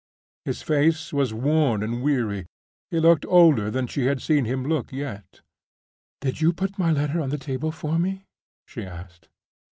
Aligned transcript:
His 0.45 0.63
face 0.63 1.13
was 1.13 1.31
worn 1.31 1.83
and 1.83 2.01
weary; 2.01 2.47
he 2.89 2.99
looked 2.99 3.23
older 3.27 3.69
than 3.69 3.85
she 3.85 4.07
had 4.07 4.19
seen 4.19 4.45
him 4.45 4.65
look 4.65 4.91
yet. 4.91 5.41
"Did 6.21 6.41
you 6.41 6.53
put 6.53 6.79
my 6.79 6.91
letter 6.91 7.21
on 7.21 7.29
the 7.29 7.37
table 7.37 7.71
for 7.71 7.99
me?" 7.99 8.25
she 8.65 8.83
asked. 8.83 9.29